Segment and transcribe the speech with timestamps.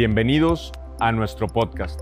[0.00, 2.00] Bienvenidos a nuestro podcast.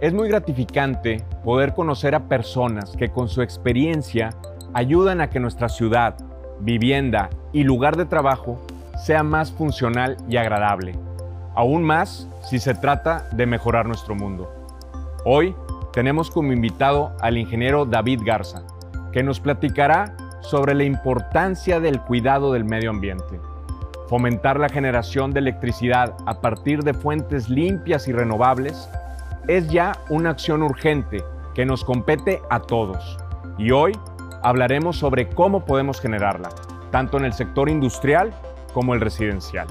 [0.00, 4.30] Es muy gratificante poder conocer a personas que con su experiencia
[4.72, 6.16] ayudan a que nuestra ciudad,
[6.60, 8.64] vivienda y lugar de trabajo
[8.96, 10.94] sea más funcional y agradable.
[11.54, 14.50] Aún más si se trata de mejorar nuestro mundo.
[15.26, 15.54] Hoy
[15.92, 18.62] tenemos como invitado al ingeniero David Garza,
[19.12, 23.38] que nos platicará sobre la importancia del cuidado del medio ambiente.
[24.10, 28.90] Fomentar la generación de electricidad a partir de fuentes limpias y renovables
[29.46, 31.22] es ya una acción urgente
[31.54, 33.16] que nos compete a todos.
[33.56, 33.92] Y hoy
[34.42, 36.48] hablaremos sobre cómo podemos generarla,
[36.90, 38.34] tanto en el sector industrial
[38.74, 39.68] como el residencial.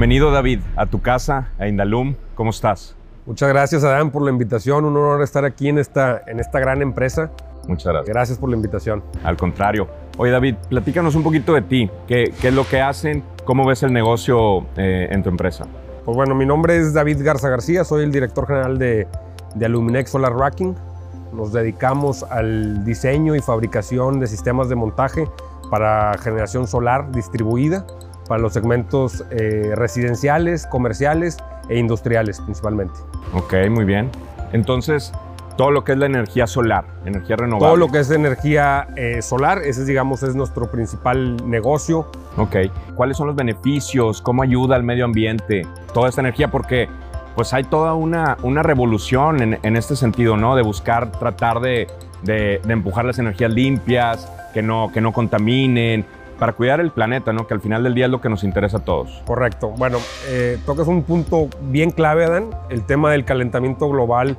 [0.00, 2.14] Bienvenido David a tu casa, a Indalum.
[2.34, 2.96] ¿Cómo estás?
[3.26, 6.80] Muchas gracias Adán por la invitación, un honor estar aquí en esta, en esta gran
[6.80, 7.30] empresa.
[7.68, 8.08] Muchas gracias.
[8.08, 9.04] Gracias por la invitación.
[9.24, 9.88] Al contrario.
[10.16, 11.90] Oye David, platícanos un poquito de ti.
[12.08, 13.22] ¿Qué, qué es lo que hacen?
[13.44, 15.66] ¿Cómo ves el negocio eh, en tu empresa?
[16.06, 19.06] Pues bueno, mi nombre es David Garza García, soy el director general de,
[19.54, 20.74] de Aluminex Solar Racking.
[21.34, 25.28] Nos dedicamos al diseño y fabricación de sistemas de montaje
[25.70, 27.84] para generación solar distribuida
[28.30, 31.36] para los segmentos eh, residenciales, comerciales
[31.68, 32.94] e industriales principalmente.
[33.34, 34.08] Ok, muy bien.
[34.52, 35.12] Entonces,
[35.56, 37.66] todo lo que es la energía solar, energía renovable.
[37.66, 42.06] Todo lo que es energía eh, solar, ese digamos es nuestro principal negocio.
[42.36, 42.54] Ok.
[42.94, 44.22] ¿Cuáles son los beneficios?
[44.22, 46.52] ¿Cómo ayuda al medio ambiente toda esta energía?
[46.52, 46.88] Porque
[47.34, 50.54] pues hay toda una, una revolución en, en este sentido, ¿no?
[50.54, 51.88] De buscar, tratar de,
[52.22, 56.04] de, de empujar las energías limpias, que no, que no contaminen,
[56.40, 57.46] para cuidar el planeta, ¿no?
[57.46, 59.22] Que al final del día es lo que nos interesa a todos.
[59.26, 59.68] Correcto.
[59.76, 62.50] Bueno, eh, tocas un punto bien clave, Adán.
[62.70, 64.38] El tema del calentamiento global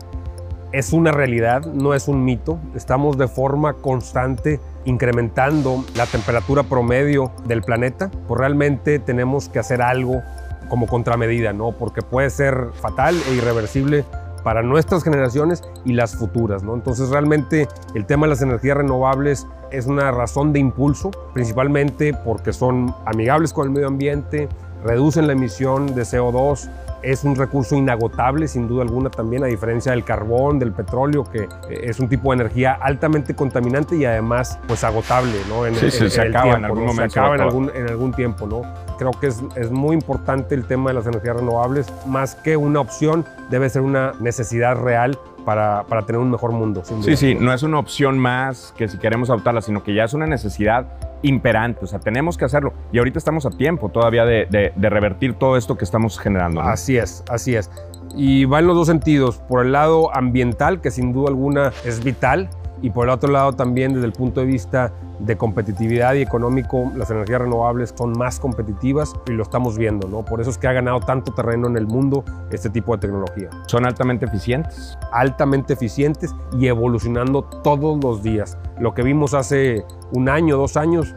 [0.71, 2.57] es una realidad, no es un mito.
[2.75, 8.09] Estamos de forma constante incrementando la temperatura promedio del planeta.
[8.27, 10.23] Pues realmente tenemos que hacer algo
[10.69, 11.71] como contramedida, ¿no?
[11.73, 14.05] Porque puede ser fatal e irreversible
[14.43, 16.73] para nuestras generaciones y las futuras, ¿no?
[16.73, 22.53] Entonces realmente el tema de las energías renovables es una razón de impulso, principalmente porque
[22.53, 24.49] son amigables con el medio ambiente,
[24.83, 26.69] reducen la emisión de CO2,
[27.03, 31.47] es un recurso inagotable sin duda alguna también, a diferencia del carbón, del petróleo, que
[31.69, 35.65] es un tipo de energía altamente contaminante y además pues agotable, ¿no?
[35.65, 36.87] En, sí, en, sí, en se acaba tiempo, en algún ¿no?
[36.87, 37.13] momento.
[37.13, 38.61] Se acaba en algún, en algún tiempo, ¿no?
[38.97, 42.79] Creo que es, es muy importante el tema de las energías renovables, más que una
[42.79, 46.83] opción, debe ser una necesidad real para, para tener un mejor mundo.
[46.85, 50.03] sin Sí, sí, no es una opción más que si queremos adoptarla, sino que ya
[50.03, 50.85] es una necesidad
[51.21, 51.83] imperante.
[51.83, 52.73] O sea, tenemos que hacerlo.
[52.91, 56.61] Y ahorita estamos a tiempo todavía de, revertir todo esto que estamos generando.
[56.61, 57.69] Así es, así es.
[58.15, 62.03] Y va en los dos sentidos, por el lado ambiental, que sin duda alguna es
[62.03, 62.49] vital,
[62.81, 66.91] y por el otro lado también desde el punto de vista de competitividad y económico,
[66.95, 70.25] las energías renovables son más competitivas y lo estamos viendo, ¿no?
[70.25, 73.49] Por eso es que ha ganado tanto terreno en el mundo este tipo de tecnología.
[73.67, 74.97] Son altamente eficientes.
[75.11, 78.57] Altamente eficientes y evolucionando todos los días.
[78.79, 81.15] Lo que vimos hace un año, dos años,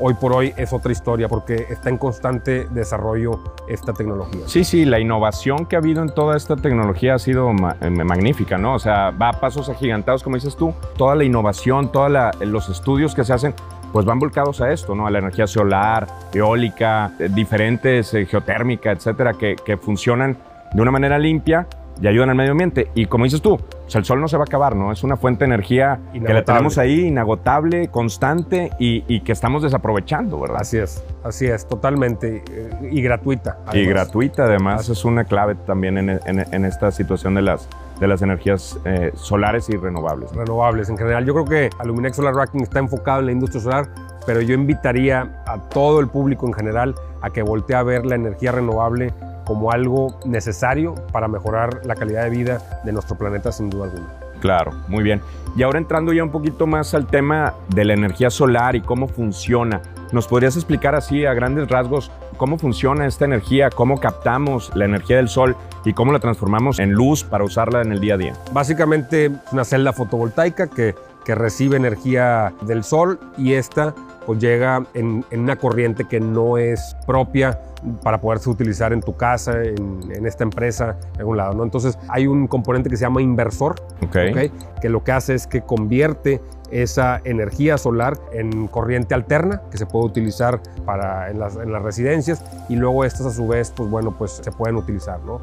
[0.00, 4.42] hoy por hoy es otra historia porque está en constante desarrollo esta tecnología.
[4.46, 8.58] Sí, sí, la innovación que ha habido en toda esta tecnología ha sido eh, magnífica,
[8.58, 8.74] ¿no?
[8.74, 10.74] O sea, va a pasos agigantados, como dices tú.
[10.96, 12.10] Toda la innovación, todos
[12.40, 13.54] los estudios que se hacen,
[13.92, 15.06] pues van volcados a esto, ¿no?
[15.06, 20.36] A la energía solar, eólica, eh, diferentes, eh, geotérmica, etcétera, que funcionan
[20.72, 21.66] de una manera limpia
[22.02, 22.88] y ayudan al medio ambiente.
[22.94, 24.90] Y como dices tú, pues el sol no se va a acabar, ¿no?
[24.90, 26.42] Es una fuente de energía que la Inagotable.
[26.44, 30.58] tenemos ahí, inagotable, constante y, y que estamos desaprovechando, ¿verdad?
[30.60, 32.42] Así es, así es, totalmente.
[32.50, 33.58] eh, Y gratuita.
[33.72, 34.92] Y gratuita, además, Así.
[34.92, 36.20] es una clave también en, en-
[36.52, 37.68] en esta situación de las,
[38.00, 40.32] de las energías eh, solares y renovables.
[40.32, 41.24] Renovables en general.
[41.24, 43.86] Yo creo que Aluminex Solar Racking está enfocado en la industria solar,
[44.26, 48.16] pero yo invitaría a todo el público en general a que voltee a ver la
[48.16, 49.12] energía renovable
[49.44, 54.08] como algo necesario para mejorar la calidad de vida de nuestro planeta sin duda alguna.
[54.40, 55.20] Claro, muy bien.
[55.56, 59.06] Y ahora entrando ya un poquito más al tema de la energía solar y cómo
[59.06, 59.80] funciona,
[60.10, 65.16] ¿nos podrías explicar así a grandes rasgos cómo funciona esta energía, cómo captamos la energía
[65.16, 68.32] del sol y cómo la transformamos en luz para usarla en el día a día?
[68.52, 73.94] Básicamente una celda fotovoltaica que que recibe energía del sol y esta
[74.26, 77.58] pues llega en, en una corriente que no es propia
[78.02, 81.54] para poderse utilizar en tu casa, en, esta empresa, en un lado.
[81.54, 81.64] ¿no?
[81.64, 83.74] Entonces hay un componente que se llama inversor,
[84.06, 84.52] okay.
[84.80, 86.40] que lo que hace es que convierte
[86.70, 91.82] esa energía solar en corriente alterna que se puede utilizar para en las, en las
[91.82, 95.38] residencias y luego estas a su vez pues bueno pues se pueden utilizar ¿no?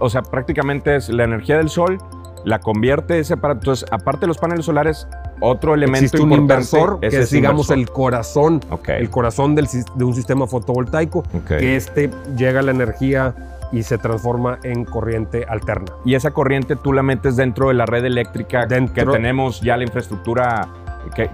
[0.00, 1.98] o sea prácticamente es la energía del sol
[2.44, 5.06] la convierte ese para entonces aparte de los paneles solares
[5.40, 10.14] otro elemento Existe un inversor que es, digamos, el corazón, el corazón del, de un
[10.14, 13.34] sistema fotovoltaico, que este llega la energía
[13.72, 15.92] y se transforma en corriente alterna.
[16.04, 19.76] Y esa corriente tú la metes dentro de la red eléctrica dentro, que tenemos ya
[19.76, 20.68] la infraestructura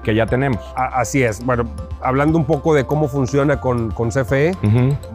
[0.02, 0.58] que, ya tenemos.
[0.74, 1.44] así es.
[1.44, 1.68] Bueno,
[2.00, 4.56] hablando un poco de cómo funciona con, con CFE,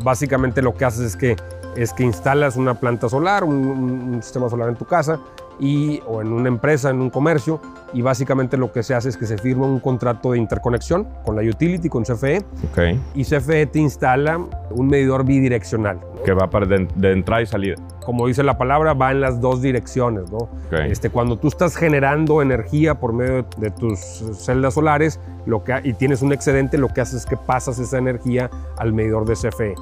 [0.03, 1.35] básicamente lo que haces es que,
[1.75, 5.19] es que instalas una planta solar, un, un sistema solar en tu casa,
[5.59, 7.61] y, o en una empresa, en un comercio,
[7.93, 11.35] y básicamente lo que se hace es que se firma un contrato de interconexión con
[11.35, 12.99] la utility, con CFE, okay.
[13.13, 14.39] y CFE te instala
[14.71, 15.99] un medidor bidireccional.
[16.25, 17.75] Que va para de, entrada y salida.
[18.03, 20.31] Como dice la palabra, va en las dos direcciones.
[20.31, 20.49] ¿no?
[20.71, 25.93] Este, cuando tú estás generando energía por medio de, tus celdas solares lo que, y
[25.93, 29.75] tienes un excedente, lo que haces es que pasas esa energía al medidor de CFE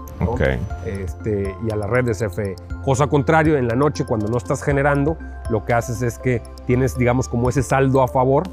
[0.85, 2.55] este, y a la red de CFE.
[2.83, 5.17] Cosa contrario, en la noche, cuando no estás generando,
[5.49, 8.43] lo que haces es que tienes, digamos, como ese saldo a favor,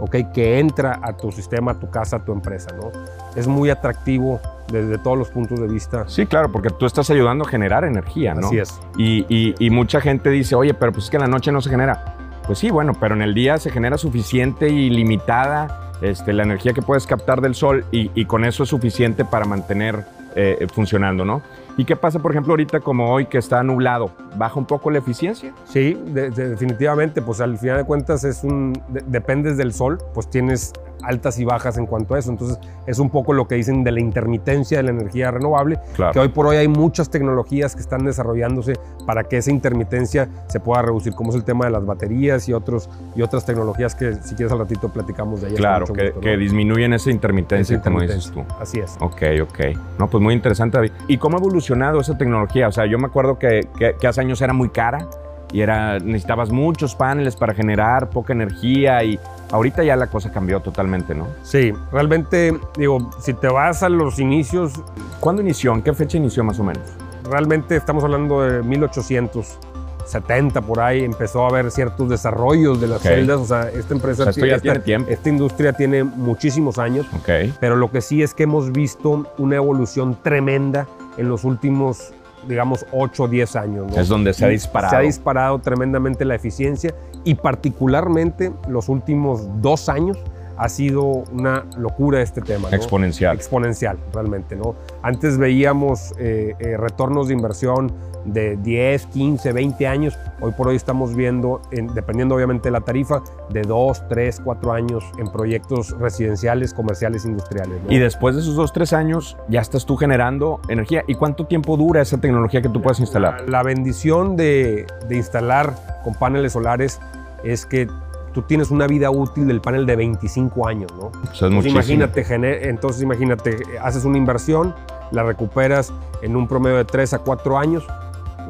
[0.00, 0.32] ¿ok?
[0.32, 2.90] Que entra a tu sistema, a tu casa, a tu empresa, ¿no?
[3.36, 6.04] Es muy atractivo desde todos los puntos de vista.
[6.08, 8.48] Sí, claro, porque tú estás ayudando a generar energía, ¿no?
[8.48, 8.80] Así es.
[8.96, 11.70] Y, y, mucha gente dice, oye, pero pues es que en la noche no se
[11.70, 12.16] genera.
[12.46, 16.72] Pues sí, bueno, pero en el día se genera suficiente y limitada este, la energía
[16.72, 20.04] que puedes captar del sol y, y con eso es suficiente para mantener
[20.36, 21.42] eh, funcionando, ¿no?
[21.76, 24.10] ¿Y qué pasa, por ejemplo, ahorita como hoy que está nublado?
[24.36, 25.54] ¿Baja un poco la eficiencia?
[25.64, 28.72] Sí, definitivamente, pues al final de cuentas es un,
[29.06, 30.72] dependes del sol, pues tienes
[31.02, 32.30] altas y bajas en cuanto a eso.
[32.30, 35.78] Entonces, es un poco lo que dicen de la intermitencia de la energía renovable,
[36.12, 38.74] que hoy por hoy hay muchas tecnologías que están desarrollándose
[39.06, 42.52] para que esa intermitencia se pueda reducir, como es el tema de las baterías y,
[42.52, 45.60] otros, y otras tecnologías que si quieres al ratito platicamos de ellas.
[45.60, 48.44] Claro, que, disminuyen esa intermitencia, como dices tú.
[48.60, 48.96] Así es.
[49.00, 49.58] Ok, ok.
[49.98, 50.92] No, pues muy interesante, David.
[51.08, 52.68] ¿Y cómo ha evolucionado esa tecnología?
[52.68, 53.68] O sea, yo me acuerdo que,
[54.00, 55.08] que hace años era muy cara
[55.52, 59.18] y era, necesitabas muchos paneles para generar poca energía y
[59.50, 61.26] ahorita ya la cosa cambió totalmente, ¿no?
[61.42, 64.72] Sí, realmente, digo, si te vas a los inicios...
[65.18, 65.74] ¿Cuándo inició?
[65.74, 66.82] ¿En qué fecha inició más o menos?
[67.24, 73.40] Realmente estamos hablando de 1870 por ahí, empezó a haber ciertos desarrollos de las celdas,
[73.40, 74.22] o sea, esta empresa...
[74.22, 75.10] O sea, esto ya tiene tiempo.
[75.10, 77.52] Esta industria tiene muchísimos años, okay.
[77.60, 80.86] pero lo que sí es que hemos visto una evolución tremenda
[81.16, 82.12] en los últimos
[82.48, 83.96] digamos, 8 o 10 años.
[83.96, 84.90] Es donde se ha disparado.
[84.90, 86.94] Se ha disparado tremendamente la eficiencia
[87.24, 90.18] y particularmente los últimos dos años
[90.60, 92.68] ha sido una locura este tema.
[92.70, 93.34] Exponencial.
[93.34, 94.56] Exponencial, realmente.
[94.56, 94.74] ¿no?
[95.02, 97.90] Antes veíamos eh, eh, retornos de inversión
[98.24, 100.18] de 10, 15, 20 años.
[100.40, 101.60] Hoy por hoy estamos viendo,
[101.94, 107.80] dependiendo obviamente de la tarifa, de 2, 3, 4 años en proyectos residenciales, comerciales, industriales.
[107.88, 111.04] Y después de esos 2, 3 años ya estás tú generando energía.
[111.06, 113.48] ¿Y cuánto tiempo dura esa tecnología que tú puedes instalar?
[113.48, 117.00] La, bendición de, de instalar con paneles solares
[117.44, 117.88] es que
[118.32, 121.10] tú tienes una vida útil del panel de 25 años, ¿no?
[121.32, 124.74] entonces, imagínate, entonces imagínate, haces una inversión,
[125.10, 127.86] la recuperas en un promedio de 3 a 4 años,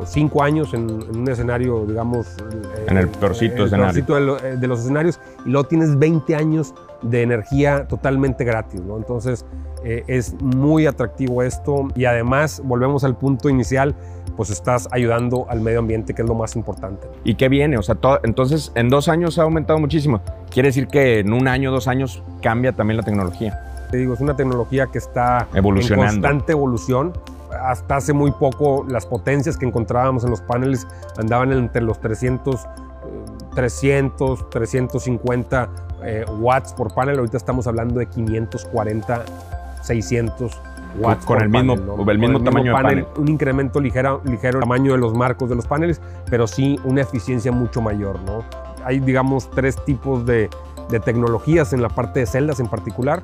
[0.01, 2.37] o 5 años en, un escenario, digamos...
[2.87, 4.37] En el peorcito escenario.
[4.37, 8.97] de, de, los escenarios, y luego tienes 20 años de energía totalmente gratis, ¿no?
[8.97, 9.45] Entonces
[9.85, 13.95] eh, es muy atractivo esto y además volvemos al punto inicial,
[14.37, 17.07] pues estás ayudando al medio ambiente, que es lo más importante.
[17.25, 17.79] ¿Y qué viene?
[17.79, 20.21] O sea, entonces en dos años ha aumentado muchísimo.
[20.51, 23.59] Quiere decir que en un año, dos años cambia también la tecnología.
[23.91, 26.05] Te digo, es una tecnología que está Evolucionando.
[26.05, 27.13] en constante evolución.
[27.63, 30.87] Hasta hace muy poco las potencias que encontrábamos en los paneles
[31.19, 32.67] andaban entre los 300
[33.55, 35.69] 300, 350
[36.03, 37.19] eh, watts por panel.
[37.19, 39.25] Ahorita estamos hablando de 540,
[39.83, 40.61] 600
[40.99, 41.75] watts con el mismo,
[42.09, 46.01] el mismo tamaño panel, Un incremento ligero, ligero tamaño de los marcos de los paneles,
[46.29, 48.21] pero sí una eficiencia mucho mayor.
[48.23, 48.45] ¿no?
[48.85, 50.49] Hay, digamos, tres tipos de,
[50.91, 53.23] de tecnologías en la parte de celdas en particular,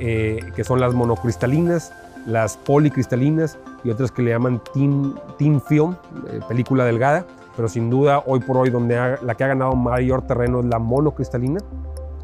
[0.00, 1.92] eh, que son las monocristalinas,
[2.26, 5.94] las policristalinas y otras que le llaman thin, thin film,
[6.28, 7.26] eh, película delgada
[7.56, 10.78] pero sin duda hoy por hoy donde la que ha ganado mayor terreno es la
[10.78, 11.60] monocristalina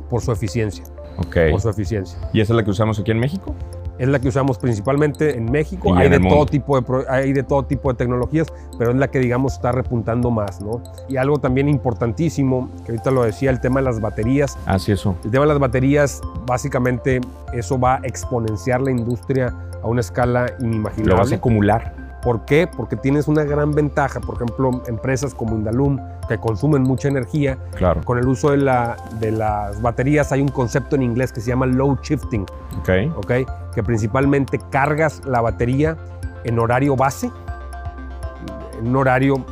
[0.09, 0.85] por su eficiencia.
[1.19, 1.37] Ok.
[1.53, 2.19] Por su eficiencia.
[2.33, 3.55] ¿Y esa es la que usamos aquí en México?
[4.01, 5.95] es la que usamos principalmente en México.
[5.95, 8.47] Hay en de, todo tipo de, hay de todo tipo de tecnologías,
[8.79, 10.83] pero es la que, digamos, está repuntando más, ¿no?
[11.11, 14.57] Y algo también importantísimo, que ahorita lo decía, el tema de las baterías.
[14.65, 15.17] Así eso.
[15.23, 17.21] El tema de las baterías, básicamente,
[17.53, 21.35] eso va a exponenciar la industria a una escala Lo vas a inimaginable.
[21.37, 21.95] acumular.
[22.23, 22.69] ¿Por qué?
[22.69, 24.21] Porque tienes una gran ventaja.
[24.21, 28.03] Por ejemplo, empresas como Indalum, que consumen mucha energía, Claro.
[28.05, 31.49] con el uso de, la- de las baterías hay un concepto en inglés que se
[31.49, 32.43] llama load shifting,
[32.81, 32.91] Ok.
[33.17, 33.33] ¿ok?
[33.75, 35.97] Que principalmente cargas la batería
[36.45, 37.31] en horario base,
[38.79, 39.45] en un horario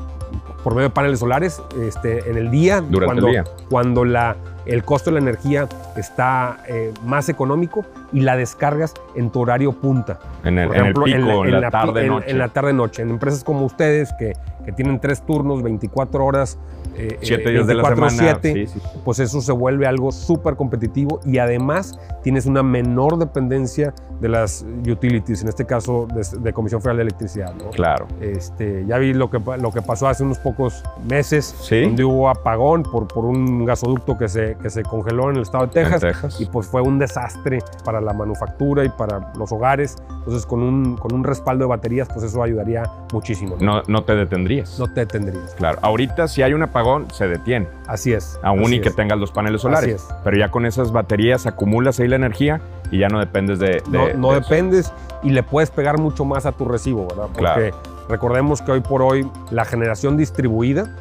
[0.62, 3.44] por medio de paneles solares, este, en el día, Durante cuando, el día.
[3.70, 4.37] cuando la,
[4.68, 9.72] el costo de la energía está eh, más económico y la descargas en tu horario
[9.72, 10.18] punta.
[10.44, 12.30] En el, Por en el ejemplo, pico, en, la, pi- tarde, en- noche.
[12.30, 13.02] En la tarde-noche.
[13.02, 14.34] En empresas como ustedes que,
[14.64, 16.58] que tienen tres turnos, 24 horas,
[16.98, 18.38] eh, Siete días de la 24, semana.
[18.42, 18.86] 7, Sí, sí.
[19.04, 24.66] pues eso se vuelve algo súper competitivo y además tienes una menor dependencia de las
[24.90, 27.54] utilities, en este caso de, de Comisión Federal de Electricidad.
[27.54, 27.70] ¿no?
[27.70, 28.06] Claro.
[28.20, 31.82] Este, ya vi lo que, lo que pasó hace unos pocos meses, Sí.
[31.82, 35.66] donde hubo apagón por, por un gasoducto que se, que se congeló en el estado
[35.66, 36.00] de Texas.
[36.00, 36.40] Texas.
[36.40, 39.96] Y pues fue un desastre para la manufactura y para los hogares.
[40.10, 43.56] Entonces con un, con un respaldo de baterías, pues eso ayudaría muchísimo.
[43.60, 43.76] ¿no?
[43.78, 44.78] No, no te detendrías.
[44.80, 45.54] No te tendrías.
[45.54, 45.78] Claro.
[45.82, 47.66] Ahorita, si hay un apagón, se detiene.
[47.87, 48.38] Así es.
[48.42, 48.97] Aún así y que es.
[48.97, 49.95] tengas los paneles solares.
[50.02, 50.14] Así es.
[50.25, 53.83] Pero ya con esas baterías acumulas ahí la energía y ya no dependes de.
[53.88, 54.49] No, de- no de eso.
[54.49, 54.92] dependes
[55.23, 57.25] y le puedes pegar mucho más a tu recibo, ¿verdad?
[57.35, 57.76] Porque Claro.
[58.09, 60.95] recordemos que hoy por hoy la generación distribuida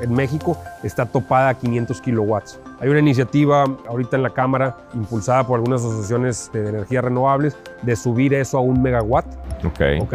[0.00, 2.58] en México está topada a 500 kilowatts.
[2.80, 7.94] Hay una iniciativa ahorita en la Cámara, impulsada por algunas asociaciones de energías renovables, de
[7.96, 9.24] subir eso a un megawatt,
[9.64, 9.80] Ok.
[10.02, 10.14] ¿ok?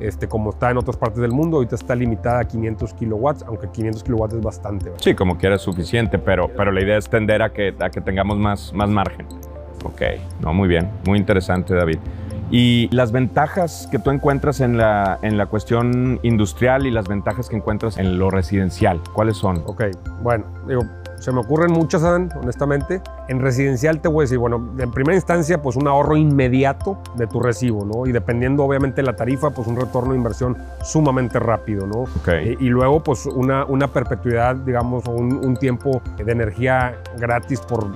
[0.00, 3.68] Este, como está en otras partes del mundo, ahorita está limitada a 500 kilowatts, aunque
[3.68, 4.84] 500 kilowatts es bastante.
[4.86, 5.00] ¿verdad?
[5.02, 8.38] Sí, como quieras suficiente, pero, pero la idea es tender a que, a que tengamos
[8.38, 9.26] más, más margen.
[9.84, 10.02] Ok,
[10.40, 11.98] no, muy bien, muy interesante, David.
[12.50, 17.48] Y las ventajas que tú encuentras en la, en la cuestión industrial y las ventajas
[17.48, 19.62] que encuentras en lo residencial, ¿cuáles son?
[19.66, 19.84] Ok,
[20.22, 20.82] bueno, digo,
[21.24, 23.00] se me ocurren muchas, Adán, honestamente.
[23.28, 27.26] En residencial te voy a decir, bueno, en primera instancia, pues un ahorro inmediato de
[27.26, 28.06] tu recibo, ¿no?
[28.06, 32.00] Y dependiendo, obviamente, de la tarifa, pues un retorno de inversión sumamente rápido, ¿no?
[32.00, 36.96] Ok, Eh, Y, luego, pues una, una perpetuidad, digamos, o un, un tiempo de energía
[37.16, 37.86] gratis por,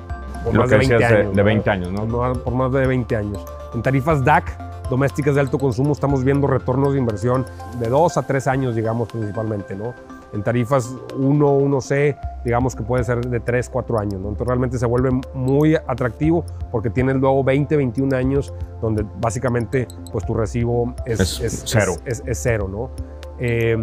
[0.45, 1.21] por lo más que de 20 decías de, años.
[1.37, 1.45] de ¿verdad?
[1.45, 2.07] 20 años, ¿no?
[2.07, 3.45] Por más- por más de 20 años.
[3.75, 7.45] En tarifas DAC, domésticas de alto consumo, estamos viendo retornos de inversión
[7.79, 9.93] de 2 a 3 años, digamos, principalmente, ¿no?
[10.33, 14.29] En tarifas 1, 1C, digamos que puede ser de 3, 4 años, ¿no?
[14.29, 20.27] Entonces realmente se vuelve muy atractivo porque tienes luego 20, 21 años donde básicamente pues
[20.27, 21.95] tu recibo es, Es cero.
[22.05, 22.91] Es, es cero, ¿no?
[23.39, 23.77] Eh,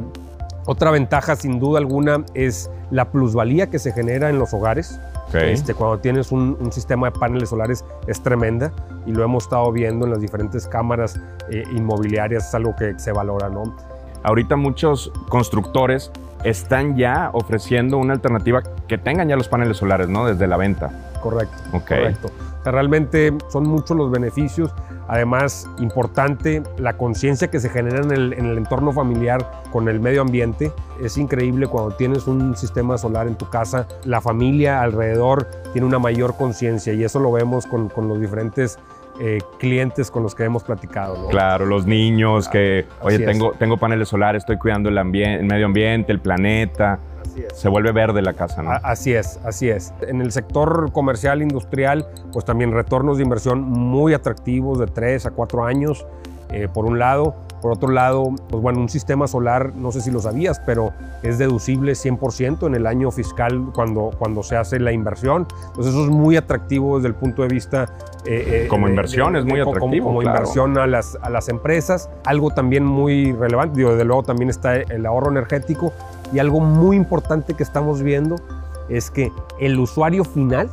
[0.67, 4.99] otra ventaja sin duda alguna es la plusvalía que se genera en los hogares.
[5.27, 5.35] Ok.
[5.35, 8.71] Este, cuando tienes un, un sistema de paneles solares es tremenda
[9.05, 11.19] y lo hemos estado viendo en las diferentes cámaras
[11.51, 13.75] eh, inmobiliarias, es algo que se valora, ¿no?
[14.25, 16.11] Ahorita muchos constructores
[16.43, 20.25] están ya ofreciendo una alternativa que tengan ya los paneles solares, ¿no?
[20.25, 21.11] Desde la venta.
[21.21, 21.55] Correcto.
[21.73, 21.87] Ok.
[21.89, 22.31] Correcto.
[22.59, 24.73] O sea, realmente son muchos los beneficios.
[25.07, 29.99] Además, importante la conciencia que se genera en el, en el entorno familiar con el
[29.99, 30.71] medio ambiente.
[30.99, 35.99] Es increíble cuando tienes un sistema solar en tu casa, la familia alrededor tiene una
[35.99, 38.79] mayor conciencia y eso lo vemos con, con los diferentes
[39.19, 41.17] eh, clientes con los que hemos platicado.
[41.17, 41.27] ¿no?
[41.29, 43.25] Claro, los niños que, oye, es.
[43.25, 46.99] tengo, tengo paneles solares, estoy cuidando el, el medio ambiente, el planeta.
[47.53, 48.71] Se vuelve verde la casa, ¿no?
[48.83, 49.93] Así es, así es.
[50.01, 55.31] En el sector comercial, industrial, pues también retornos de inversión muy atractivos de 3 a
[55.31, 56.05] 4 años,
[56.49, 57.35] eh, por un lado.
[57.65, 60.93] Por otro lado, pues bueno, un sistema solar, no sé si lo sabías, pero
[61.23, 65.47] es deducible 100% en el año fiscal cuando, cuando se hace la inversión.
[65.69, 67.85] Entonces eso es muy atractivo desde el punto de vista...
[68.23, 70.37] eh, eh, Como inversión de- es muy de- como- atractivo, Como, claro.
[70.37, 72.07] inversión a las, a las empresas.
[72.23, 75.91] Algo también muy relevante, digo, desde luego también está el ahorro energético
[76.31, 78.35] y algo muy importante que estamos viendo
[78.89, 80.69] es que el usuario final,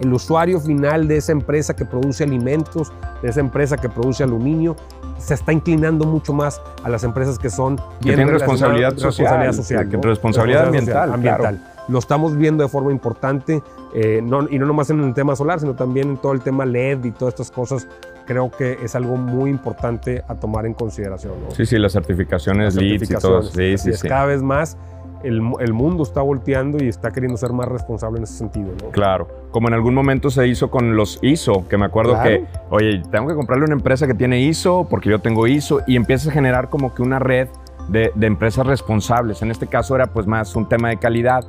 [0.00, 4.74] el usuario final de esa empresa que produce alimentos, de esa empresa que produce aluminio,
[5.18, 9.88] se está inclinando mucho más a las empresas que son Que tienen responsabilidad social, social,
[9.88, 10.02] que ¿no?
[10.02, 11.64] responsabilidad ambiental, ambiental.
[11.88, 13.62] Lo estamos viendo de forma importante,
[13.94, 16.66] eh, no- y no nomás en el tema solar, sino también en todo el tema
[16.66, 17.88] LED y todas estas cosas.
[18.26, 21.32] Creo que es algo muy importante a tomar en consideración.
[21.48, 21.54] ¿no?
[21.54, 23.42] Sí, sí, las certificaciones, Las y todo.
[23.42, 24.08] Sí, sí, es, sí.
[24.08, 24.76] Cada vez más
[25.22, 28.68] el, mu- el mundo está volteando y está queriendo ser más responsable en ese sentido.
[28.82, 28.90] ¿no?
[28.90, 32.28] Claro, como en algún momento se hizo con los ISO, que me acuerdo Claro.
[32.30, 35.96] que, oye, tengo que comprarle una empresa que tiene ISO porque yo tengo ISO y
[35.96, 37.48] empieza a generar como que una red
[37.88, 39.42] de, de empresas responsables.
[39.42, 41.44] En este caso era pues más un tema de calidad,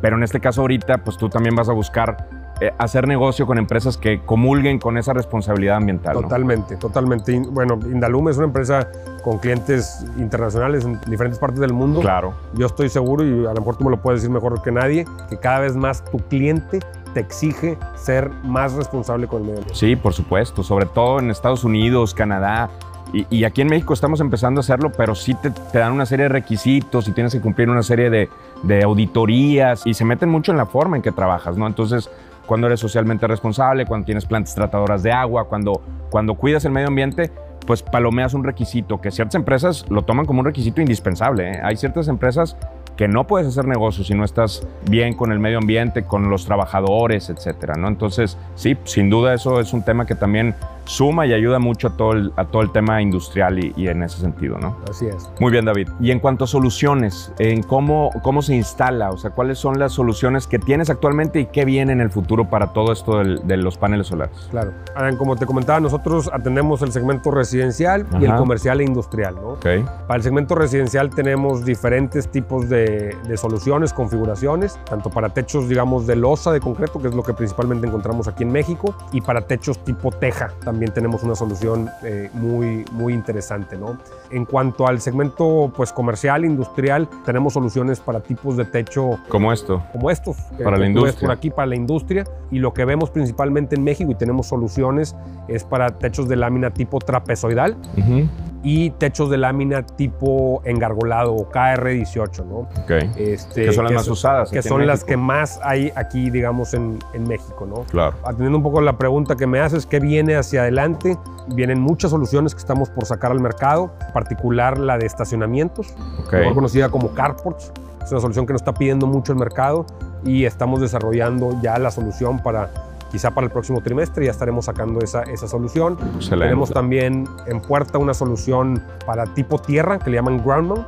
[0.00, 2.28] pero en este caso ahorita pues tú también vas a buscar
[2.60, 6.14] eh, hacer negocio con empresas que comulguen con esa responsabilidad ambiental.
[6.14, 6.22] ¿no?
[6.22, 7.32] Totalmente, totalmente.
[7.32, 8.88] In- Bueno, Indalum es una empresa
[9.24, 12.00] con clientes internacionales en diferentes partes del mundo.
[12.00, 12.34] Claro.
[12.54, 15.04] Yo estoy seguro, y a lo mejor tú me lo puedes decir mejor que nadie,
[15.28, 16.80] que cada vez más tu cliente
[17.14, 19.78] te exige ser más responsable con el medio ambiente.
[19.78, 22.70] Sí, por supuesto, sobre todo en Estados Unidos, Canadá.
[23.12, 26.06] Y, y aquí en México estamos empezando a hacerlo, pero sí te, te dan una
[26.06, 28.28] serie de requisitos y tienes que cumplir una serie de,
[28.62, 31.66] de auditorías y se meten mucho en la forma en que trabajas, ¿no?
[31.66, 32.08] Entonces,
[32.50, 35.80] cuando eres socialmente responsable, cuando tienes plantas tratadoras de agua, cuando,
[36.10, 37.30] cuando cuidas el medio ambiente,
[37.64, 41.52] pues palomeas un requisito que ciertas empresas lo toman como un requisito indispensable.
[41.52, 41.60] ¿eh?
[41.62, 42.56] Hay ciertas empresas
[42.96, 46.44] que no puedes hacer negocio si no estás bien con el medio ambiente, con los
[46.44, 47.86] trabajadores, etcétera, ¿no?
[47.86, 50.56] Entonces, sí, sin duda eso es un tema que también
[50.90, 54.02] suma y ayuda mucho a todo el, a todo el tema industrial y, y en
[54.02, 54.76] ese sentido, ¿no?
[54.90, 55.30] Así es.
[55.38, 55.88] Muy bien, David.
[56.00, 59.92] Y en cuanto a soluciones, en cómo, cómo se instala, o sea, cuáles son las
[59.92, 63.56] soluciones que tienes actualmente y qué viene en el futuro para todo esto del- de
[63.56, 64.48] los paneles solares.
[64.50, 64.72] Claro.
[64.94, 69.48] Adán, como te comentaba, nosotros atendemos el segmento residencial y el comercial e industrial, ¿no?
[69.50, 69.66] Ok.
[70.06, 76.06] Para el segmento residencial tenemos diferentes tipos de, de soluciones, configuraciones, tanto para techos, digamos,
[76.06, 79.42] de losa de concreto, que es lo que principalmente encontramos aquí en México, y para
[79.42, 83.98] techos tipo teja, también tenemos una solución eh, muy, muy interesante, ¿no?
[84.30, 89.82] En cuanto al segmento, pues, comercial, industrial, tenemos soluciones para tipos de techo Como esto.
[89.92, 91.20] como estos Para la industria.
[91.28, 95.14] por aquí para la industria y lo que vemos principalmente en México y tenemos soluciones
[95.48, 98.28] es para techos de lámina tipo trapezoidal Ujú.
[98.62, 102.56] Y techos de lámina tipo engargolado o KR18, ¿no?
[102.82, 102.90] Ok.
[103.16, 104.50] Este, que son las más usadas.
[104.50, 107.84] que son las que más hay aquí, digamos, en, en México, ¿no?
[107.84, 108.16] Claro.
[108.22, 111.16] Atendiendo un poco la pregunta que me haces, ¿qué viene hacia adelante?
[111.54, 115.94] Vienen muchas soluciones que estamos por sacar al mercado, en particular la de estacionamientos,
[116.26, 116.32] Ok.
[116.34, 117.72] mejor conocida como carports.
[118.04, 119.86] Es una solución que nos está pidiendo mucho el mercado
[120.24, 122.70] y estamos desarrollando ya la solución para
[123.10, 125.98] quizá para el próximo trimestre ya estaremos sacando esa, esa solución.
[126.16, 126.46] Excelente.
[126.46, 130.86] Tenemos también en puerta una solución para tipo tierra que le llaman ground mount,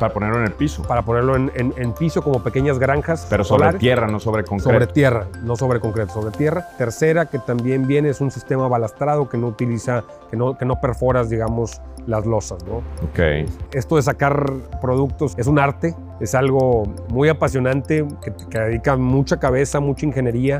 [0.00, 0.82] Para ponerlo en el piso.
[0.82, 3.80] para ponerlo en, en- en piso como pequeñas granjas Pero sobre solares.
[3.80, 4.70] tierra, no sobre concreto.
[4.70, 6.66] Sobre tierra, no sobre concreto, sobre tierra.
[6.78, 10.80] Tercera, que también viene, es un sistema balastrado que no utiliza, que no, que no
[10.80, 12.78] perforas, digamos, las losas, ¿no?
[13.08, 13.48] Ok.
[13.72, 19.38] Esto de sacar productos es un arte, es algo muy apasionante, que, que dedica mucha
[19.38, 20.58] cabeza, mucha ingeniería,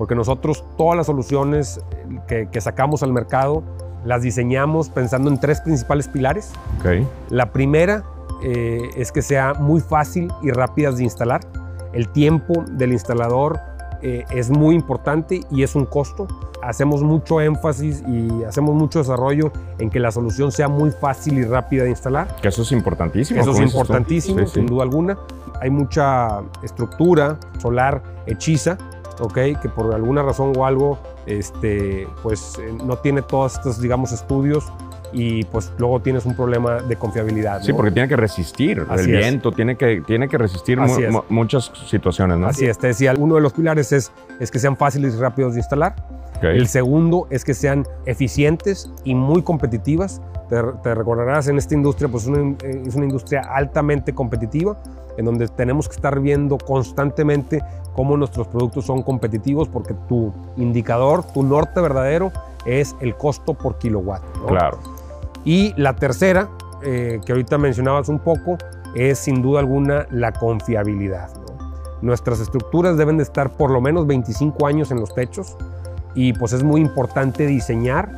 [0.00, 1.78] porque nosotros todas las soluciones
[2.26, 3.62] que, que sacamos al mercado
[4.02, 6.52] las diseñamos pensando en tres principales pilares.
[6.78, 7.06] Ok.
[7.28, 8.02] La primera
[8.42, 11.42] eh, es que sea muy fácil y rápidas de instalar.
[11.92, 13.60] El tiempo del instalador
[14.00, 16.26] eh, es muy importante y es un costo.
[16.62, 21.44] Hacemos mucho énfasis y hacemos mucho desarrollo en que la solución sea muy fácil y
[21.44, 22.36] rápida de instalar.
[22.40, 23.38] Que eso es importantísimo.
[23.38, 24.52] Eso es importantísimo, Sí, sí.
[24.54, 25.18] sin duda alguna.
[25.60, 28.78] Hay mucha estructura solar hechiza,
[29.20, 29.38] ¿ok?
[29.60, 34.64] Que por alguna razón o algo, este, pues eh, no tiene todos estos, digamos, estudios
[35.12, 37.62] y pues luego tienes un problema de confiabilidad.
[37.62, 39.20] Sí, porque tiene que resistir Así el es.
[39.26, 42.46] viento, tiene que, tiene que resistir mu- mu- muchas situaciones, ¿no?
[42.46, 45.54] Así es, te decía, uno de los pilares es, es que sean fáciles y rápidos
[45.54, 45.96] de instalar.
[46.42, 50.20] El segundo es que sean eficientes y muy competitivas.
[50.48, 54.76] Te, te recordarás, en esta industria, pues una- eh, es una industria altamente competitiva,
[55.16, 57.62] en donde tenemos que estar viendo constantemente
[57.94, 62.32] cómo nuestros productos son competitivos, porque tu indicador, tu norte verdadero,
[62.66, 64.22] es el costo por kilowatt.
[64.40, 64.46] ¿no?
[64.46, 64.78] Claro.
[65.44, 66.48] Y la tercera,
[66.82, 68.56] eh, que ahorita mencionabas un poco,
[68.94, 71.28] es sin duda alguna la confiabilidad.
[71.34, 71.70] ¿no?
[72.02, 75.56] Nuestras estructuras deben de estar por lo menos 25 años en los techos
[76.14, 78.08] y pues es muy importante diseñar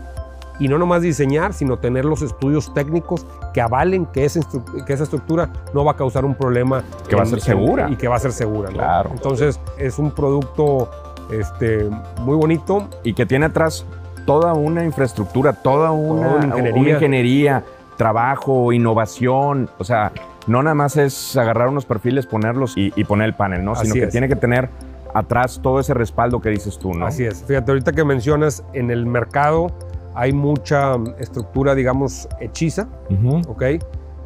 [0.59, 4.41] y no nomás diseñar, sino tener los estudios técnicos que avalen que esa,
[4.87, 6.85] que esa estructura no va a causar un problema.
[7.09, 7.89] Que va a ser segura.
[7.91, 8.69] y que va a ser segura.
[8.71, 8.77] ¿no?
[8.77, 9.11] Claro.
[9.13, 10.89] Entonces es un producto
[11.33, 11.89] este,
[12.21, 13.85] muy bonito Y que tiene atrás
[14.27, 16.81] toda una infraestructura, toda una, Toda una ingeniería.
[16.81, 17.65] una ingeniería,
[17.97, 19.69] trabajo, innovación.
[19.79, 20.13] O sea,
[20.47, 23.73] no nada más es agarrar unos perfiles, ponerlos y, y poner el panel, ¿no?
[23.73, 24.11] Así Sino que es.
[24.11, 24.69] tiene que tener
[25.14, 27.07] atrás todo ese respaldo que dices tú, ¿no?
[27.07, 27.42] Así es.
[27.44, 29.68] Fíjate, ahorita que mencionas, en el mercado
[30.14, 33.42] hay mucha mm, estructura, digamos, hechiza, Ujú.
[33.48, 33.62] ¿ok?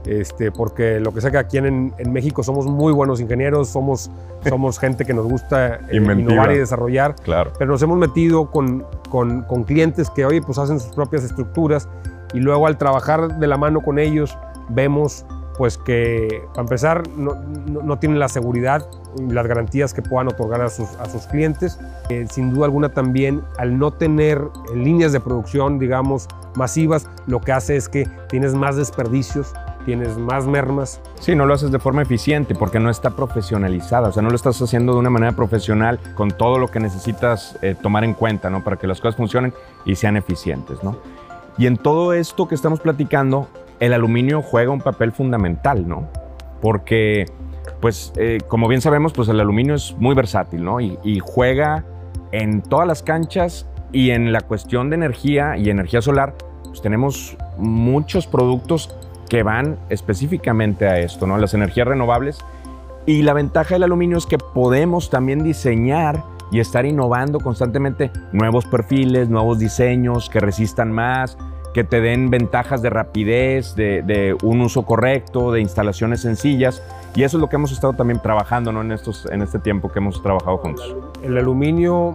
[0.04, 4.08] Este, porque lo que sé que aquí en, en México somos muy buenos ingenieros, somos,
[4.48, 7.52] somos gente que nos gusta eh, innovar y desarrollar, Claro.
[7.58, 11.88] pero nos hemos metido con, con, con clientes que, oye, pues hacen sus propias estructuras
[12.34, 14.36] y luego al trabajar de la mano con ellos
[14.68, 15.24] vemos
[15.58, 17.34] pues que para empezar no,
[17.82, 18.86] no- tienen la seguridad
[19.28, 21.78] las garantías que puedan otorgar a sus, a sus clientes.
[22.10, 24.40] Eh, sin duda alguna también al no tener
[24.74, 29.52] líneas de producción, digamos, masivas, lo que hace es que tienes más desperdicios
[29.86, 31.00] tienes más mermas.
[31.20, 34.34] Sí, no lo haces de forma eficiente porque no está profesionalizada, o sea, no lo
[34.34, 38.50] estás haciendo de una manera profesional con todo lo que necesitas eh, tomar en cuenta,
[38.50, 38.64] ¿no?
[38.64, 40.96] Para que las cosas funcionen y sean eficientes, ¿no?
[41.56, 43.46] Y en todo esto que estamos platicando,
[43.80, 46.08] el aluminio juega un papel fundamental, ¿no?
[46.60, 47.26] Porque,
[47.80, 50.80] pues, eh, como bien sabemos, pues el aluminio es muy versátil, ¿no?
[50.80, 51.84] Y, y juega
[52.32, 56.34] en todas las canchas y en la cuestión de energía y energía solar,
[56.64, 58.94] pues tenemos muchos productos
[59.28, 61.38] que van específicamente a esto, ¿no?
[61.38, 62.38] Las energías renovables.
[63.06, 68.66] Y la ventaja del aluminio es que podemos también diseñar y estar innovando constantemente nuevos
[68.66, 71.36] perfiles, nuevos diseños que resistan más,
[71.76, 76.82] que te den ventajas de rapidez, de, un uso correcto, de instalaciones sencillas.
[77.14, 78.80] Y eso es lo que hemos estado también trabajando ¿no?
[78.80, 80.96] en, estos, en este tiempo que hemos trabajado juntos.
[81.22, 82.14] El aluminio,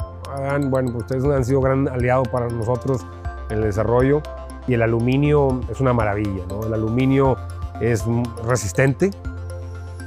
[0.63, 3.05] bueno, ustedes han sido gran aliado para nosotros
[3.51, 4.23] en el desarrollo
[4.67, 6.43] y el aluminio es una maravilla.
[6.49, 6.65] ¿no?
[6.65, 7.37] El aluminio
[7.79, 8.03] es
[8.43, 9.11] resistente,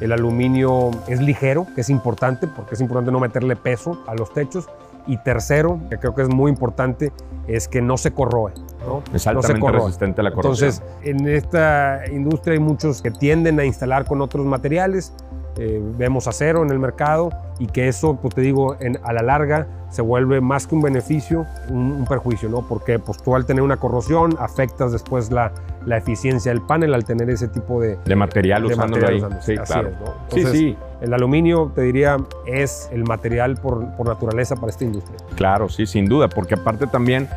[0.00, 4.32] el aluminio es ligero, que es importante porque es importante no meterle peso a los
[4.32, 4.68] techos.
[5.06, 7.12] Y tercero, que creo que es muy importante,
[7.46, 8.52] es que no se corroe.
[8.86, 9.02] ¿no?
[9.12, 10.68] Es altamente resistente a la corrosión.
[10.70, 15.12] Entonces, en esta industria hay muchos que tienden a instalar con otros materiales
[15.56, 19.22] eh, vemos acero en el mercado y que eso, pues te digo, en, a la
[19.22, 22.66] larga se vuelve más que un beneficio, un, perjuicio, ¿no?
[22.66, 25.52] Porque pues tú al tener una corrosión afectas después la,
[25.86, 29.22] la eficiencia del panel al tener ese tipo de, de material usándolo ahí.
[29.40, 29.90] Sí, claro.
[30.32, 30.76] sí, sí.
[31.00, 35.16] El aluminio, te diría, es el material por, por naturaleza para esta industria.
[35.36, 37.28] Claro, sí, sin duda, porque aparte también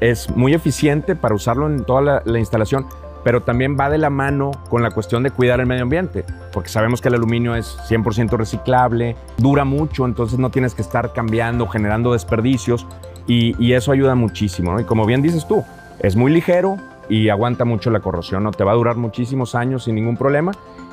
[0.00, 2.86] es muy eficiente para usarlo en toda la, la instalación
[3.26, 6.68] pero también va de la mano con la cuestión de cuidar el medio ambiente, porque
[6.68, 11.66] sabemos que el aluminio es 100% reciclable, dura mucho, entonces no tienes que estar cambiando,
[11.66, 12.86] generando desperdicios,
[13.26, 14.78] y, eso ayuda muchísimo.
[14.78, 15.64] Y como bien dices tú,
[15.98, 16.76] es muy ligero
[17.08, 18.52] y aguanta mucho la corrosión, ¿no?
[18.52, 20.52] te va a durar muchísimos años sin ningún problema.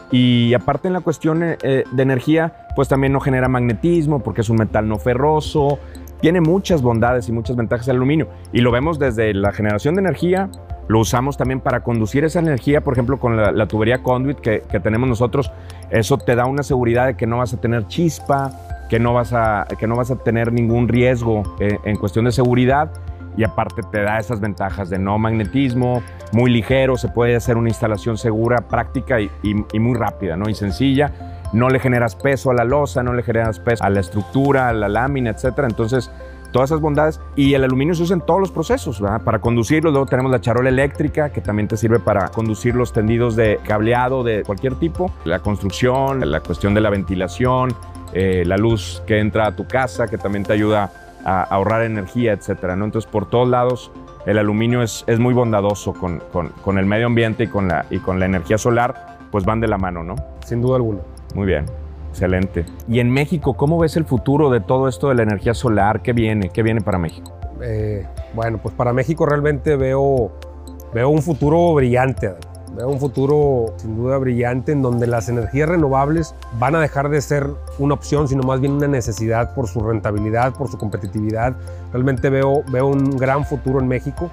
[0.10, 4.42] Y aparte en la cuestión eh, eh, de energía, pues también no genera magnetismo porque
[4.42, 5.78] es un metal no ferroso,
[6.20, 8.28] tiene muchas bondades y muchas ventajas el aluminio.
[8.52, 10.50] Y lo vemos desde la generación de energía
[10.88, 15.08] lo usamos también para conducir esa energía, por ejemplo, con la, tubería conduit que, tenemos
[15.08, 15.52] nosotros.
[15.90, 18.52] Eso te da una seguridad de que no vas a tener chispa,
[18.90, 22.32] que no vas a, que no vas a tener ningún riesgo eh, en cuestión de
[22.32, 22.92] seguridad.
[23.36, 27.70] Y aparte te da esas ventajas de no magnetismo, muy ligero, se puede hacer una
[27.70, 29.30] instalación segura, práctica y,
[29.80, 30.50] muy rápida ¿no?
[30.50, 31.12] y sencilla.
[31.52, 34.74] No le generas peso a la losa, no le generas peso a la estructura, a
[34.74, 35.60] la lámina, etc.
[35.66, 36.12] Entonces,
[36.54, 37.20] todas esas bondades.
[37.36, 39.22] Y el aluminio se usa en todos los procesos, ¿verdad?
[39.22, 43.36] Para conducirlo, luego tenemos la charola eléctrica, que también te sirve para conducir los tendidos
[43.36, 47.74] de cableado de cualquier tipo, la construcción, la cuestión de la ventilación,
[48.14, 50.92] eh, la luz que entra a tu casa, que también te ayuda
[51.26, 52.86] a ahorrar energía, etcétera, ¿no?
[52.86, 53.92] Entonces, por todos lados,
[54.26, 57.86] el aluminio es, es muy bondadoso con, con, con, el medio ambiente y con, la,
[57.90, 60.16] y con la energía solar, pues van de la mano, ¿no?
[60.46, 61.00] Sin duda alguna.
[61.34, 61.83] Muy bien.
[62.14, 62.64] Excelente.
[62.88, 66.04] Y en México, ¿cómo ves el futuro de todo esto de la energía solar?
[66.04, 66.50] ¿Qué viene?
[66.50, 67.34] ¿Qué viene para México?
[67.60, 70.32] Eh, bueno, pues para México realmente veo,
[70.94, 72.36] veo un futuro brillante.
[72.76, 77.20] Veo un futuro sin duda brillante en donde las energías renovables van a dejar de
[77.20, 77.48] ser
[77.80, 81.56] una opción, sino más bien una necesidad por su rentabilidad, por su competitividad.
[81.92, 84.30] Realmente veo, veo un gran futuro en México.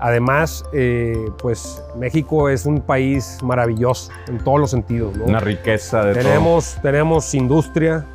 [0.00, 5.14] Además, eh, pues México es un país maravilloso en todos los sentidos.
[5.22, 8.06] Una riqueza de tenemos, Tenemos industria,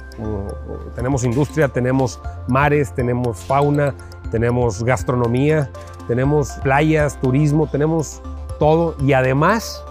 [0.95, 3.93] tenemos industria, tenemos mares, tenemos fauna,
[4.31, 5.69] tenemos gastronomía,
[6.07, 8.21] tenemos playas, turismo, tenemos
[8.57, 8.95] todo.
[9.03, 9.83] Y además,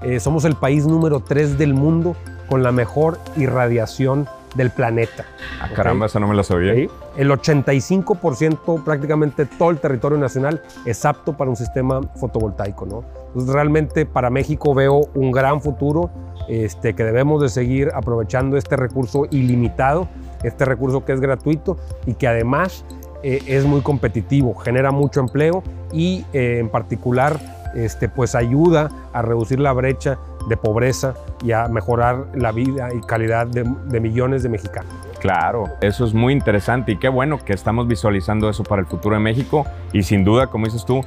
[0.00, 2.16] eh, somos el país número 3 del mundo
[2.48, 5.24] con la mejor irradiación del planeta.
[5.60, 6.72] Ah, caramba, esa no me la sabía.
[6.72, 12.86] El 85%, prácticamente todo el territorio nacional, es apto para un sistema fotovoltaico.
[12.86, 13.04] ¿no?
[13.28, 16.10] Entonces, realmente para México veo un gran futuro
[16.48, 20.08] este, que debemos de seguir aprovechando este recurso ilimitado,
[20.42, 22.84] este recurso que es gratuito y que además
[23.22, 25.62] eh, es muy competitivo, genera mucho empleo
[25.92, 27.38] y eh, en particular
[27.74, 33.00] este, pues ayuda a reducir la brecha de pobreza y a mejorar la vida y
[33.00, 33.64] calidad de,
[34.00, 34.92] millones de mexicanos.
[35.20, 39.14] Claro, eso es muy interesante y qué bueno que estamos visualizando eso para el futuro
[39.14, 41.02] de México y sin duda, como dices tú,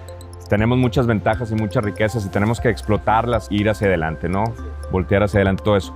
[0.49, 4.43] tenemos muchas ventajas y muchas riquezas y tenemos que explotarlas e ir hacia adelante, ¿no?
[4.91, 5.93] Voltear hacia adelante todo eso.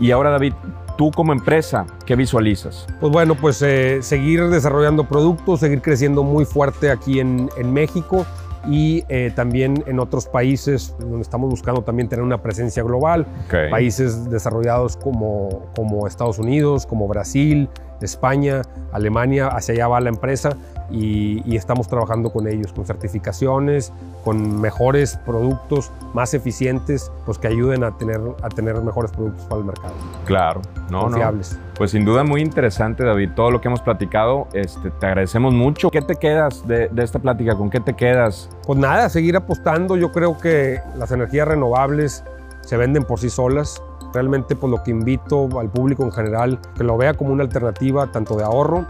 [0.00, 0.54] Y ahora, David,
[0.96, 2.86] tú como empresa, ¿qué visualizas?
[3.00, 8.26] Pues bueno, pues eh, seguir desarrollando productos, seguir creciendo muy fuerte aquí en, en México
[8.68, 13.26] y eh, también en otros países donde estamos buscando también tener una presencia global,
[13.70, 17.68] países desarrollados como, como Estados Unidos, como Brasil,
[18.06, 20.56] España, Alemania, hacia allá va la empresa
[20.90, 23.92] y, y, estamos trabajando con ellos, con certificaciones,
[24.24, 29.60] con mejores productos, más eficientes, pues que ayuden a tener, a tener mejores productos para
[29.60, 29.94] el mercado.
[30.24, 31.52] Claro, no, confiables.
[31.52, 31.70] No.
[31.76, 34.48] Pues sin duda muy interesante, David, todo lo que hemos platicado.
[34.52, 35.90] Este, te agradecemos mucho.
[35.90, 37.54] ¿Qué te quedas de, de esta plática?
[37.54, 38.50] ¿Con qué te quedas?
[38.66, 39.96] Pues nada, seguir apostando.
[39.96, 42.24] Yo creo que las energías renovables
[42.62, 43.82] se venden por sí solas.
[44.12, 48.10] Realmente, pues lo que invito al público en general, que lo vea como una alternativa
[48.10, 48.86] tanto de ahorro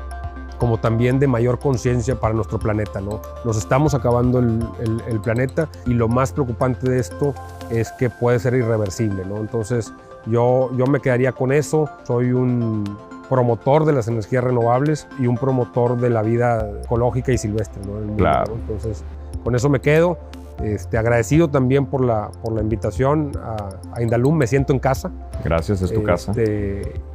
[0.60, 3.00] como también de mayor conciencia para nuestro planeta.
[3.00, 3.20] ¿no?
[3.44, 7.34] Nos estamos acabando el, el, el, planeta y lo más preocupante de esto
[7.70, 9.24] es que puede ser irreversible.
[9.24, 9.38] ¿no?
[9.38, 9.90] Entonces
[10.26, 11.88] yo, yo me quedaría con eso.
[12.04, 12.84] Soy un
[13.30, 17.80] promotor de las energías renovables y un promotor de la vida ecológica y silvestre.
[17.86, 18.16] ¿no?
[18.16, 18.52] Claro.
[18.54, 19.02] Entonces
[19.42, 20.18] con eso me quedo.
[20.62, 25.10] Este, agradecido también por la, por la invitación a, a, Indalum, me siento en casa.
[25.42, 26.32] Gracias, es tu este, casa.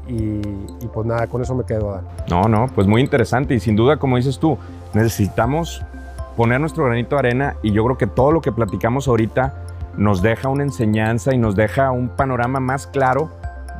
[0.07, 1.91] Y, y, pues nada, con eso me quedo.
[1.91, 2.07] Dan.
[2.29, 4.57] No, no, pues muy interesante y sin duda, como dices tú,
[4.93, 5.83] necesitamos
[6.35, 9.53] poner nuestro granito de arena y yo creo que todo lo que platicamos ahorita
[9.97, 13.29] nos deja una enseñanza y nos deja un panorama más claro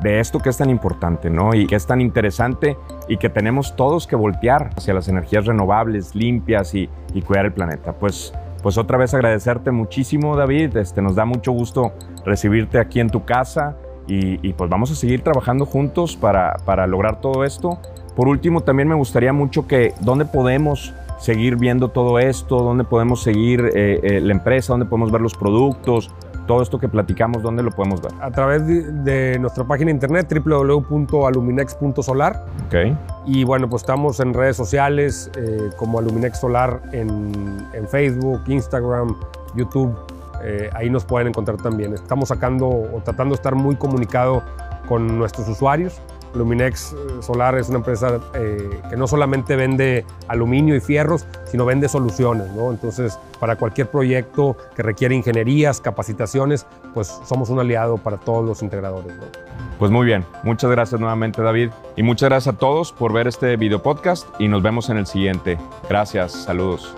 [0.02, 1.54] de esto que es tan importante, ¿no?
[1.54, 2.76] Y que es tan interesante
[3.08, 7.52] y que tenemos todos que voltear hacia las energías renovables, limpias y, y cuidar el
[7.52, 7.92] planeta.
[7.92, 8.32] Pues
[8.66, 10.76] pues otra vez agradecerte muchísimo, David.
[10.76, 11.92] Este, nos da mucho gusto
[12.24, 13.76] recibirte aquí en tu casa
[14.08, 17.78] y, pues vamos a seguir trabajando juntos para, para, lograr todo esto.
[18.16, 23.22] Por último, también me gustaría mucho que dónde podemos seguir viendo todo esto, dónde podemos
[23.22, 26.10] seguir eh, eh, la empresa, dónde podemos ver los productos,
[26.46, 28.12] todo esto que platicamos, ¿dónde lo podemos ver?
[28.20, 32.46] A través de, nuestra página de internet www.aluminex.solar.
[32.66, 32.96] Okay.
[33.26, 39.16] Y bueno, pues estamos en redes sociales eh, como Aluminex Solar en, en, Facebook, Instagram,
[39.54, 39.94] YouTube.
[40.74, 41.92] Ahí nos pueden encontrar también.
[41.92, 44.44] Estamos sacando o tratando de estar muy comunicado
[44.86, 46.00] con nuestros usuarios.
[46.36, 51.88] Luminex Solar es una empresa eh, que no solamente vende aluminio y fierros, sino vende
[51.88, 52.50] soluciones.
[52.52, 52.70] ¿no?
[52.70, 58.62] Entonces, para cualquier proyecto que requiere ingenierías, capacitaciones, pues somos un aliado para todos los
[58.62, 59.12] integradores.
[59.78, 63.56] Pues muy bien, muchas gracias nuevamente David y muchas gracias a todos por ver este
[63.56, 65.58] video podcast y nos vemos en el siguiente.
[65.88, 66.94] Gracias, saludos.